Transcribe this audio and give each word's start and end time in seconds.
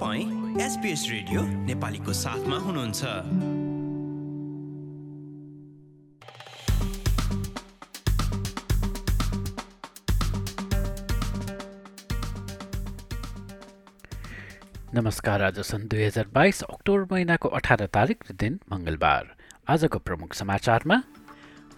तपाईँ 0.00 0.60
SBS 0.64 1.02
radio 1.10 1.40
नेपालीको 1.68 2.12
साथमा 2.12 2.56
हुनुहुन्छ। 2.56 3.04
नमस्कार 14.94 15.42
आज 15.42 15.60
सन् 15.60 15.84
दुई 15.84 16.04
हजार 16.04 16.26
बाइस 16.32 16.62
अक्टोबर 16.62 17.04
महिनाको 17.12 17.48
अठार 17.50 17.86
तारिक 17.92 18.24
दिन 18.32 18.58
मङ्गलबार। 18.72 19.36
आजको 19.68 19.98
प्रमुख 20.00 20.32
समाचारमा 20.32 21.02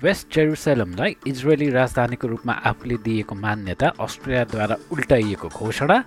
वेस्ट 0.01 0.35
जेरुसलमलाई 0.35 1.17
इजरायली 1.27 1.71
राजधानीको 1.71 2.29
रूपमा 2.29 2.53
आफूले 2.71 2.97
दिएको 3.03 3.35
मान्यता 3.35 3.89
अस्ट्रेलियाद्वारा 3.99 4.77
उल्टाइएको 4.93 5.49
घोषणा। 5.49 6.05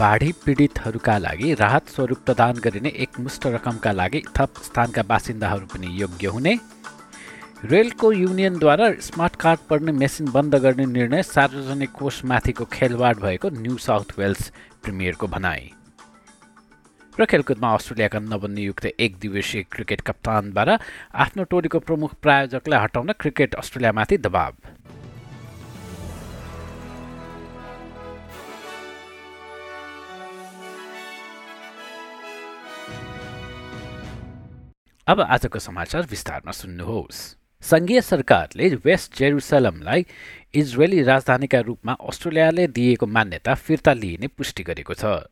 बाढी 0.00 0.30
पीडितहरूका 0.44 1.16
लागि 1.18 1.54
राहत 1.54 1.88
स्वरूप 1.88 2.18
प्रदान 2.26 2.58
गरिने 2.64 2.88
एकमुष्ट 3.04 3.46
रकमका 3.46 3.90
लागि 3.92 4.22
थप 4.36 4.60
स्थानका 4.64 5.02
बासिन्दाहरू 5.02 5.66
पनि 5.66 5.88
योग्य 6.00 6.26
हुने। 6.26 6.54
रेलको 7.64 8.12
युनियनद्वारा 8.12 8.86
स्मार्ट 8.98 9.36
कार्ड 9.36 9.60
पढ्ने 9.70 9.92
मेसिन 9.94 10.30
बन्द 10.32 10.54
गर्ने 10.64 10.86
निर्णय 10.88 11.22
सार्वजनिक 11.24 11.92
कोषमाथिको 11.92 12.64
खेलवाड 12.72 13.20
भएको 13.20 13.50
न्यू 13.58 13.76
साउथ 13.78 14.18
वेल्स 14.18 14.50
प्रिमियरको 14.82 15.26
भनाई। 15.26 15.70
र 17.14 17.24
खेलकुदमा 17.26 17.74
अस्ट्रेलियाका 17.74 18.18
नवनियुक्त 18.24 18.86
एक 18.86 19.18
दिवसीय 19.20 19.62
क्रिकेट 19.72 20.00
कप्तानबाट 20.00 20.68
आफ्नो 21.26 21.44
टोलीको 21.44 21.78
प्रमुख 21.80 22.14
प्रायोजकलाई 22.22 22.80
हटाउन 22.80 23.12
क्रिकेट 23.20 23.54
अस्ट्रेलियामाथि 23.54 24.18
दबाव। 24.18 24.52
अब 35.10 35.20
आजको 35.20 35.58
समाचार 35.58 36.02
विस्तारमा 36.10 36.52
सुन्नुहोस्। 36.52 37.20
सङ्घीय 37.62 38.00
सरकारले 38.00 38.68
वेस्ट 38.84 39.16
जेरुसलमलाई 39.18 40.04
इजरायली 40.54 41.02
राजधानीका 41.02 41.60
रूपमा 41.60 41.92
अस्ट्रेलियाले 42.08 42.66
दिएको 42.68 43.06
मान्यता 43.06 43.54
फिर्ता 43.56 43.92
लिइने 43.92 44.26
पुष्टि 44.28 44.62
गरेको 44.62 44.94
छ। 44.94 45.26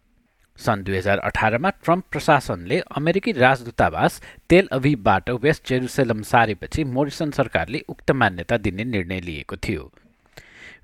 सन् 0.59 0.83
दुई 0.83 0.97
हजार 0.97 1.19
अठारमा 1.19 1.71
ट्रम्प 1.71 2.05
प्रशासनले 2.11 2.79
अमेरिकी 2.91 3.33
राजदूतावास 3.33 4.21
तेल 4.51 4.69
अभिबाट 4.73 5.31
वेस्ट 5.39 5.69
जेरुसलम 5.69 6.23
सारेपछि 6.27 6.85
मोरिसन 6.85 7.31
सरकारले 7.31 7.85
उक्त 7.89 8.11
मान्यता 8.11 8.57
दिने 8.59 8.85
निर्णय 8.85 9.21
लिएको 9.21 9.57
थियो। 9.57 9.91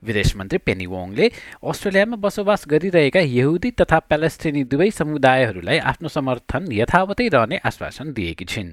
विदेश 0.07 0.37
मन्त्री 0.37 0.59
पेनी 0.59 0.87
वोङले 0.87 1.27
अस्ट्रेलियामा 1.65 2.17
बसोबास 2.25 2.65
गरिरहेका 2.69 3.21
यहुदी 3.21 3.71
तथा 3.81 3.99
प्यालेस्टिनी 4.09 4.63
दुवै 4.65 4.91
समुदायहरूलाई 4.91 5.79
आफ्नो 5.91 6.09
समर्थन 6.09 6.63
यथावतै 6.73 7.29
रहने 7.29 7.57
आश्वासन 7.65 8.13
दिएकी 8.13 8.45
छिन्। 8.45 8.71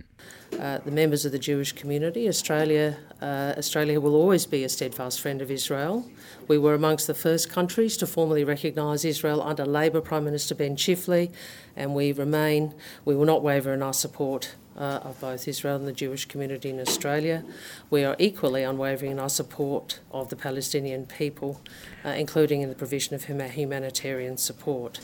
Uh, 0.59 0.77
the 0.79 0.91
members 0.91 1.25
of 1.25 1.31
the 1.31 1.39
Jewish 1.39 1.71
community. 1.71 2.27
Australia, 2.27 2.97
uh, 3.21 3.53
Australia 3.57 3.99
will 3.99 4.15
always 4.15 4.45
be 4.45 4.63
a 4.63 4.69
steadfast 4.69 5.19
friend 5.19 5.41
of 5.41 5.49
Israel. 5.49 6.09
We 6.47 6.57
were 6.57 6.75
amongst 6.75 7.07
the 7.07 7.13
first 7.13 7.49
countries 7.49 7.97
to 7.97 8.05
formally 8.05 8.43
recognise 8.43 9.05
Israel 9.05 9.41
under 9.41 9.65
Labor 9.65 10.01
Prime 10.01 10.25
Minister 10.25 10.53
Ben 10.53 10.75
Chifley, 10.75 11.31
and 11.75 11.95
we 11.95 12.11
remain, 12.11 12.75
we 13.05 13.15
will 13.15 13.25
not 13.25 13.41
waver 13.41 13.73
in 13.73 13.81
our 13.81 13.93
support 13.93 14.55
uh, 14.77 14.99
of 15.03 15.19
both 15.19 15.47
Israel 15.47 15.77
and 15.77 15.87
the 15.87 15.93
Jewish 15.93 16.25
community 16.25 16.69
in 16.69 16.79
Australia. 16.79 17.43
We 17.89 18.03
are 18.03 18.15
equally 18.19 18.63
unwavering 18.63 19.11
in 19.11 19.19
our 19.19 19.29
support 19.29 19.99
of 20.11 20.29
the 20.29 20.35
Palestinian 20.35 21.05
people, 21.05 21.61
uh, 22.05 22.09
including 22.09 22.61
in 22.61 22.69
the 22.69 22.75
provision 22.75 23.15
of 23.15 23.23
humanitarian 23.23 24.37
support. 24.37 24.99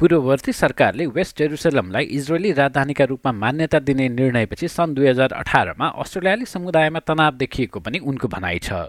पूर्ववर्ती 0.00 0.52
सरकारले 0.56 1.06
West 1.16 1.38
जेरुसलमलाई 1.38 2.04
Israeli 2.18 2.52
राजधानीका 2.58 3.04
रूपमा 3.10 3.32
मान्यता 3.40 3.78
दिने 3.88 4.08
निर्णयपछि 4.08 4.68
सन् 4.74 4.94
दुई 4.96 5.06
हजार 5.06 5.32
अठारमा 5.38 5.88
अस्ट्रेलियाली 6.04 6.46
समुदायमा 6.52 7.00
तनाव 7.10 7.36
देखिएको 7.42 7.80
पनि 7.88 7.98
उनको 8.12 8.28
भनाइ 8.36 8.58
छ 8.68 8.80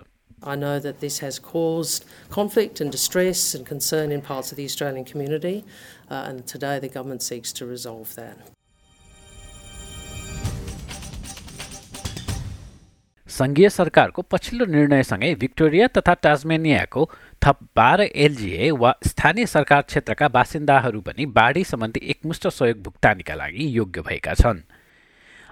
I 0.51 0.55
know 0.61 0.79
that 0.79 1.01
this 1.01 1.19
has 1.19 1.37
caused 1.49 2.05
conflict 2.29 2.79
and 2.81 2.91
distress 2.91 3.43
and 3.53 3.65
concern 3.65 4.15
in 4.15 4.23
parts 4.29 4.51
of 4.51 4.57
the 4.57 4.65
Australian 4.65 5.05
community, 5.05 5.53
uh, 6.09 6.23
and 6.29 6.47
today 6.47 6.79
the 6.79 6.89
government 6.89 7.21
seeks 7.21 7.53
to 7.59 7.67
resolve 7.75 8.15
that. 8.15 8.60
सङ्घीय 13.41 13.69
सरकारको 13.69 14.21
पछिल्लो 14.31 14.65
निर्णयसँगै 14.71 15.33
भिक्टोरिया 15.41 15.87
तथा 15.97 16.13
टाजमेनियाको 16.23 17.05
थप 17.41 17.57
बाह्र 17.75 18.01
एलजिए 18.25 18.69
वा 18.71 18.93
स्थानीय 19.07 19.45
सरकार 19.45 19.81
क्षेत्रका 19.81 20.27
बासिन्दाहरू 20.29 21.01
पनि 21.01 21.25
बाढी 21.37 21.63
सम्बन्धी 21.63 21.99
एकमुष्ट 22.11 22.47
सहयोग 22.49 22.83
भुक्तानीका 22.83 23.35
लागि 23.35 23.65
योग्य 23.77 24.01
भएका 24.01 24.33
छन्। 24.33 24.59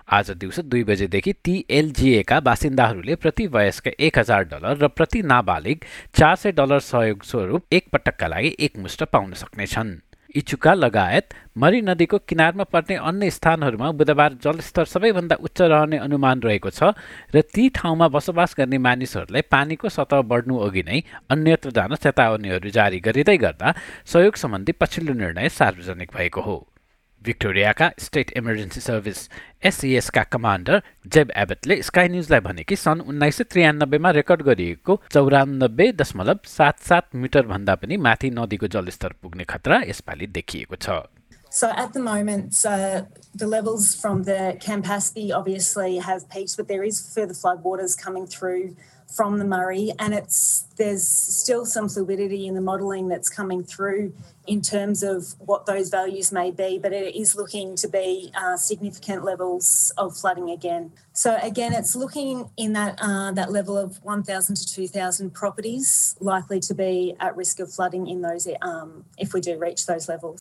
आज 0.07 0.29
दिउँसो 0.31 0.61
दुई 0.61 0.83
बजेदेखि 0.83 1.33
ती 1.45 1.55
एलजिएका 1.69 2.39
बासिन्दाहरूले 2.39 3.15
प्रति 3.15 3.47
वयस्क 3.47 3.87
एक 3.87 4.19
हजार 4.19 4.43
डलर 4.43 4.77
र 4.83 4.87
प्रति 4.89 5.21
नाबालिग 5.23 5.85
चार 6.15 6.35
सय 6.35 6.51
डलर 6.51 6.79
सहयोग 6.83 7.23
स्वरूप 7.23 7.73
एक 7.73 7.89
पटकका 7.93 8.27
लागि 8.27 8.55
एकमुष्ट 8.59 9.03
पाउन 9.03 9.33
सक्नेछन्। 9.33 9.91
इचुका 10.35 10.73
लगायत 10.73 11.33
मरी 11.57 11.81
नदीको 11.81 12.17
किनारमा 12.29 12.63
पर्ने 12.63 12.95
अन्य 13.01 13.29
स्थानहरूमा 13.29 13.91
बुधबार 13.91 14.33
जलस्तर 14.43 14.85
सबैभन्दा 14.85 15.35
उच्च 15.41 15.61
रहने 15.61 15.97
अनुमान 15.97 16.41
रहेको 16.41 16.69
छ 16.69 16.93
र 17.35 17.41
ती 17.41 17.69
ठाउँमा 17.69 18.07
बसोबास 18.07 18.55
गर्ने 18.57 18.77
मानिसहरूलाई 18.77 19.41
पानीको 19.49 19.89
सतह 19.89 20.21
बढ्नु 20.29 20.57
अघि 20.57 20.83
नै 20.85 21.01
अन्यत्र 21.29 21.71
जान 21.71 21.95
चेतावनीहरू 21.97 22.69
जारी 22.69 22.99
गरिँदै 22.99 23.37
गर्दा 23.37 23.73
सहयोग 24.05 24.35
सम्बन्धी 24.35 24.71
पछिल्लो 24.71 25.13
निर्णय 25.13 25.49
सार्वजनिक 25.49 26.11
भएको 26.15 26.41
हो। 26.41 26.68
भिक्टोरियाका 27.23 27.89
स्टेट 27.99 28.31
इमर्जेन्सी 28.37 28.81
सर्भिस 28.81 29.29
एसइएसका 29.65 30.23
कमान्डर 30.33 30.81
जेब 31.13 31.31
एबेटले 31.37 31.81
स्काई 31.83 32.07
न्युजलाई 32.09 32.39
भने 32.39 32.63
कि 32.63 32.75
सन् 32.75 33.01
उन्नाइस 33.01 33.37
सय 33.37 33.43
त्रियानब्बेमा 33.51 34.11
रेकर्ड 34.19 34.41
गरिएको 34.49 35.01
चौरानब्बे 35.13 35.91
दशमलव 36.01 36.39
सात 36.47 36.79
सात 36.89 37.15
मिटरभन्दा 37.15 37.75
पनि 37.75 37.97
माथि 38.07 38.29
नदीको 38.31 38.67
जलस्तर 38.75 39.13
पुग्ने 39.21 39.43
खतरा 39.43 39.81
यसपालि 39.87 40.27
देखिएको 40.37 40.75
छ। 40.75 40.89
So 41.51 41.69
at 41.69 41.93
the 41.93 41.99
moment, 41.99 42.55
uh, 42.63 43.03
the 43.33 43.47
levels 43.47 43.95
from 43.95 44.23
the 44.23 44.57
Campaspe 44.61 45.31
obviously 45.33 45.97
have 45.97 46.29
peaked, 46.29 46.55
but 46.57 46.67
there 46.67 46.83
is 46.83 47.13
further 47.13 47.33
floodwaters 47.33 47.99
coming 47.99 48.27
through 48.27 48.75
from 49.07 49.39
the 49.39 49.45
Murray, 49.45 49.91
and 49.97 50.13
it's 50.13 50.67
there's 50.77 51.05
still 51.07 51.65
some 51.65 51.89
fluidity 51.89 52.47
in 52.47 52.53
the 52.53 52.61
modelling 52.61 53.07
that's 53.07 53.27
coming 53.27 53.63
through 53.63 54.13
in 54.45 54.61
terms 54.61 55.03
of 55.03 55.33
what 55.39 55.65
those 55.65 55.89
values 55.89 56.31
may 56.31 56.51
be, 56.51 56.77
but 56.77 56.93
it 56.93 57.15
is 57.15 57.35
looking 57.35 57.75
to 57.75 57.87
be 57.87 58.31
uh, 58.35 58.55
significant 58.55 59.23
levels 59.23 59.91
of 59.97 60.15
flooding 60.15 60.51
again. 60.51 60.91
So 61.13 61.37
again, 61.41 61.73
it's 61.73 61.95
looking 61.95 62.49
in 62.55 62.73
that 62.73 62.99
uh, 63.01 63.31
that 63.31 63.51
level 63.51 63.77
of 63.77 64.03
1,000 64.03 64.55
to 64.55 64.73
2,000 64.73 65.31
properties 65.33 66.15
likely 66.19 66.59
to 66.61 66.73
be 66.75 67.15
at 67.19 67.35
risk 67.35 67.59
of 67.59 67.73
flooding 67.73 68.07
in 68.07 68.21
those 68.21 68.47
um, 68.61 69.05
if 69.17 69.33
we 69.33 69.41
do 69.41 69.57
reach 69.57 69.87
those 69.87 70.07
levels. 70.07 70.38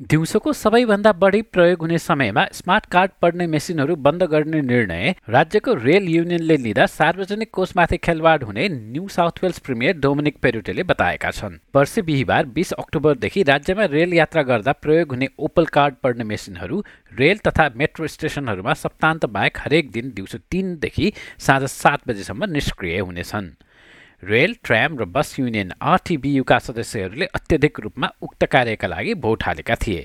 दिउँसोको 0.00 0.52
सबैभन्दा 0.52 1.10
बढी 1.12 1.40
प्रयोग 1.44 1.80
हुने 1.80 1.98
समयमा 1.98 2.44
smart 2.52 2.86
card 2.86 3.10
पढ्ने 3.22 3.46
मेसिनहरू 3.46 3.96
बन्द 3.96 4.22
गर्ने 4.32 4.60
निर्णय 4.62 5.14
राज्यको 5.28 5.74
रेल 5.74 6.08
युनियनले 6.08 6.56
लिँदा 6.56 6.86
सार्वजनिक 6.86 7.50
कोषमाथि 7.54 7.96
खेलवाड 7.98 8.44
हुने 8.44 8.68
New 8.68 9.08
South 9.08 9.42
Wales 9.42 9.58
premier 9.58 9.98
Dominic 10.00 10.38
पेरुटेले 10.42 10.82
बताएका 10.82 11.30
छन्। 11.30 11.58
पर्सि 11.74 12.02
बिहिबार 12.02 12.46
बिस 12.56 12.72
अक्टोबरदेखि 12.72 13.42
राज्यमा 13.42 13.84
रेल 13.92 14.14
यात्रा 14.14 14.42
गर्दा 14.42 14.72
प्रयोग 14.72 15.10
हुने 15.10 15.28
ओपल 15.38 15.66
कार्ड 15.68 15.94
पढ्ने 16.02 16.24
मेसिनहरू 16.24 16.82
रेल 17.18 17.38
तथा 17.46 17.70
मेट्रो 17.76 18.06
स्टेसनहरूमा 18.08 18.74
सप्तान्त 18.80 19.26
बाहेक 19.26 19.58
हरेक 19.58 19.90
दिन 19.92 20.12
दिउँसो 20.16 20.38
तिनदेखि 20.50 21.12
साँझ 21.38 21.64
सात 21.70 22.08
बजेसम्म 22.08 22.50
निष्क्रिय 22.52 22.98
हुनेछन्। 23.00 23.56
रेल 24.22 24.54
ट्राम 24.64 24.98
र 24.98 25.04
बस 25.12 25.38
युनियन 25.38 25.70
आरटिबियुका 25.90 26.58
सदस्यहरूले 26.58 27.26
अत्यधिक 27.34 27.78
रूपमा 27.80 28.08
उक्त 28.22 28.44
कार्यका 28.52 28.88
लागि 28.88 29.14
भोट 29.22 29.44
हालेका 29.44 29.74
थिए 29.84 30.02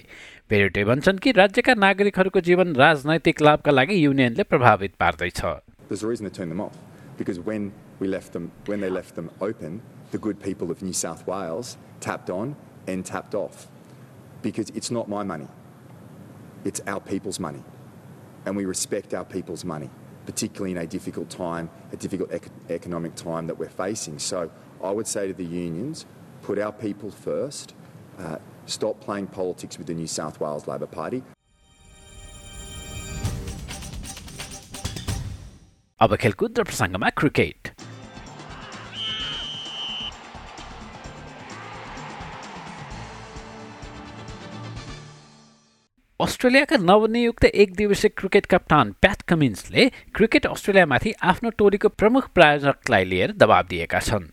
पेरेटे 0.50 0.84
भन्छन् 0.90 1.18
कि 1.24 1.32
राज्यका 1.38 1.74
नागरिकहरूको 1.76 2.42
जीवन 2.50 2.76
राजनैतिक 2.76 3.42
लाभका 3.42 3.72
लागि 3.72 3.96
युनियनले 4.06 4.44
प्रभावित 4.44 4.96
पार्दैछ 5.00 5.42
the 10.12 10.20
good 10.20 10.40
people 10.40 10.72
of 10.72 10.82
New 10.82 10.94
South 10.94 11.22
Wales 11.28 11.70
tapped 12.00 12.30
on 12.30 12.56
and 12.88 13.06
tapped 13.06 13.34
off 13.36 13.68
because 14.44 14.70
it's 14.70 14.92
not 14.92 15.10
my 15.10 15.24
money, 15.24 15.48
it's 16.64 16.82
our 16.88 17.02
people's 17.02 17.40
money, 17.40 17.64
and 18.46 18.56
we 18.56 18.66
respect 18.66 19.14
our 19.14 19.26
people's 19.26 19.66
money 19.66 19.90
particularly 20.26 20.72
in 20.72 20.78
a 20.78 20.88
difficult 20.88 21.30
time, 21.30 21.70
a 21.92 21.98
difficult 21.98 22.32
ec- 22.32 22.50
economic 22.70 23.16
time 23.16 23.48
that 23.48 23.58
we're 23.58 23.70
facing. 23.70 24.20
So 24.20 24.50
I 24.84 24.92
would 24.92 25.08
say 25.08 25.28
to 25.28 25.34
the 25.34 25.46
unions, 25.46 26.06
put 26.42 26.60
our 26.60 26.72
people 26.72 27.12
first, 27.12 27.74
uh, 28.20 28.38
stop 28.66 29.00
playing 29.00 29.28
politics 29.28 29.78
with 29.78 29.88
the 29.88 29.94
New 29.94 30.08
South 30.08 30.40
Wales 30.40 30.68
Labor 30.68 30.88
Party. 30.88 31.24
अब 36.04 36.16
खेलकुद 36.22 36.60
र 36.60 36.64
प्रसङ्गमा 36.64 37.10
cricket 37.20 37.75
अस्ट्रेलियाका 46.20 46.78
नवनियुक्त 46.80 47.46
एक 47.46 47.74
दिवसीय 47.76 48.10
cricket 48.10 48.46
कप्तान 48.46 48.92
प्याट 49.02 49.22
कमिन्सले 49.22 49.88
cricket 50.16 50.46
अस्ट्रेलियामाथि 50.48 51.12
आफ्नो 51.22 51.50
टोलीको 51.60 51.90
प्रमुख 51.92 52.30
प्रायोजकलाई 52.32 53.04
लिएर 53.04 53.32
दबाब 53.34 53.66
दिएका 53.68 54.00
छन्। 54.00 54.24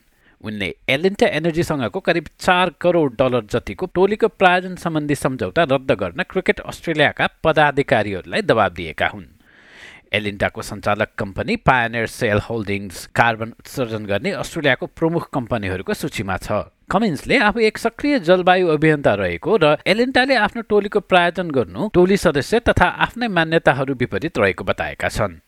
उनले 0.44 0.68
एलिन्टा 0.88 1.26
एनर्जीसँगको 1.38 2.00
करिब 2.00 2.28
चार 2.38 2.70
करोड 2.80 3.16
डलर 3.18 3.44
जतिको 3.50 3.86
टोलीको 3.94 4.28
प्रायोजन 4.30 4.76
सम्बन्धी 4.78 5.14
सम्झौता 5.16 5.62
रद्द 5.72 5.90
गर्न 5.98 6.22
क्रिकेट 6.30 6.60
अस्ट्रेलियाका 6.62 7.26
पदाधिकारीहरूलाई 7.42 8.42
दबाब 8.42 8.72
दिएका 8.72 9.06
हुन्। 9.06 9.26
एलिन्टाको 10.14 10.62
सञ्चालक 10.62 11.10
company 11.18 11.56
pioneer 11.66 12.06
sale 12.14 12.38
holdings 12.46 13.06
carbon 13.10 13.58
उत्सर्जन 13.58 14.06
गर्ने 14.06 14.30
अस्ट्रेलियाको 14.38 14.86
प्रमुख 14.86 15.30
कम्पनीहरूको 15.34 15.94
सूचीमा 15.94 16.36
छ। 16.36 16.62
कमिन्सले 16.90 17.36
आफू 17.38 17.60
एक 17.60 17.78
सक्रिय 17.78 18.18
जलवायु 18.20 18.68
अभियन्ता 18.68 19.12
रहेको 19.14 19.56
र 19.56 19.76
एलिन्टाले 19.86 20.34
आफ्नो 20.36 20.62
टोलीको 20.62 21.00
प्रायोजन 21.02 21.50
गर्नु 21.50 21.88
टोली 21.88 22.16
सदस्य 22.16 22.60
तथा 22.60 22.86
आफ्नै 23.04 23.28
मान्यताहरू 23.28 23.94
विपरीत 23.94 24.38
रहेको 24.38 24.64
बताएका 24.64 25.08
छन्। 25.08 25.38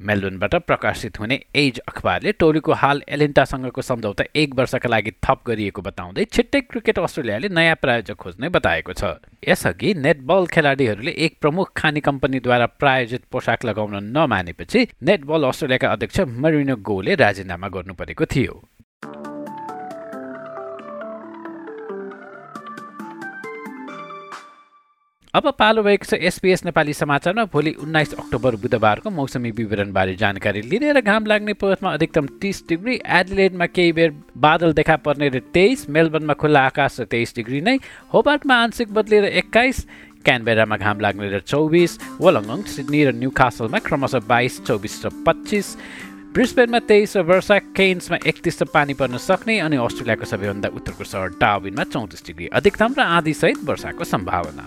मेलबर्नबाट 0.00 0.54
प्रकाशित 0.62 1.18
हुने 1.20 1.40
एज 1.54 1.78
अखबारले 1.80 2.32
टोलीको 2.32 2.72
हाल 2.72 3.02
एलेन्टासँगको 3.08 3.82
सम्झौता 3.82 4.24
एक 4.36 4.54
वर्षका 4.54 4.88
लागि 4.88 5.12
थप 5.26 5.42
गरिएको 5.46 5.82
बताउँदै 5.82 6.24
छिट्टै 6.30 6.60
क्रिकेट 6.70 6.98
अस्ट्रेलियाले 7.00 7.48
नयाँ 7.50 7.76
प्रायोजक 7.82 8.16
खोज्ने 8.16 8.48
बताएको 8.48 8.92
छ। 8.92 9.18
यसअघि 9.48 9.94
नेटबल 9.98 10.46
खेलाडीहरूले 10.54 11.12
एक 11.18 11.36
प्रमुख 11.40 11.72
खानी 11.76 12.00
कम्पनीद्वारा 12.00 12.66
प्रायोजित 12.78 13.22
पोसाक 13.32 13.64
लगाउन 13.64 13.96
नमानेपछि 14.16 14.86
नेटबल 15.02 15.48
अस्ट्रेलियाका 15.48 15.92
अध्यक्ष 15.92 16.20
मरिनो 16.38 16.76
गोले 16.80 17.14
राजीनामा 17.16 17.68
गर्नु 17.68 17.94
परेको 17.94 18.26
थियो। 18.26 18.62
अब 25.34 25.46
पालो 25.58 25.82
भएको 25.82 26.04
छ 26.04 26.14
एसपिएस 26.20 26.64
नेपाली 26.64 26.92
समाचारमा 26.92 27.44
भोलि 27.46 27.70
उन्नाइस 27.80 28.14
अक्टोबर 28.14 28.54
बुधबारको 28.56 29.10
मौसमी 29.10 29.50
विवरणबारे 29.52 30.14
जानकारी 30.16 30.62
लिने 30.62 30.90
र 30.92 31.00
घाम 31.02 31.26
लाग्ने 31.26 31.52
पर्थमा 31.54 31.92
अधिकतम 31.92 32.26
तिस 32.42 32.62
डिग्री 32.68 32.98
एडिलेडमा 32.98 33.66
केही 33.68 33.92
बेर 33.92 34.10
बादल 34.36 34.72
देखा 34.74 34.96
पर्ने 34.98 35.28
र 35.28 35.38
तेइस 35.54 35.88
मेलबर्नमा 35.88 36.34
खुल्ला 36.34 36.60
आकाश 36.66 37.00
र 37.00 37.04
तेइस 37.06 37.34
डिग्री 37.36 37.60
नै 37.62 37.76
होबार्टमा 38.10 38.54
आंशिक 38.56 38.92
बदलेर 38.92 39.24
एक्काइस 39.38 39.86
क्यानबेरामा 40.24 40.76
घाम 40.76 41.00
लाग्ने 41.00 41.30
र 41.30 41.40
चौबिस 41.46 41.98
वलङ्गङ 42.18 42.66
सिडनी 42.74 43.04
र 43.04 43.14
न्यू 43.14 43.30
कासलमा 43.32 43.78
क्रमशः 43.86 44.26
बाइस 44.26 44.60
चौबिस 44.66 44.94
र 45.06 45.14
पच्चिस 45.26 45.76
ब्रिस्बेनमा 46.34 46.78
तेइस 46.90 47.16
र 47.16 47.22
वर्षा 47.30 47.58
केन्समा 47.78 48.18
एकतिस 48.26 48.62
र 48.62 48.66
पानी 48.74 48.94
पर्न 48.98 49.22
सक्ने 49.22 49.58
अनि 49.62 49.78
अस्ट्रेलियाको 49.78 50.26
सबैभन्दा 50.26 50.74
उत्तरको 50.74 51.04
सहर 51.06 51.38
डाविनमा 51.38 51.84
चौतिस 51.86 52.26
डिग्री 52.26 52.46
अधिकतम 52.54 52.98
र 52.98 53.06
आधीसहित 53.14 53.62
वर्षाको 53.64 54.04
सम्भावना। 54.04 54.66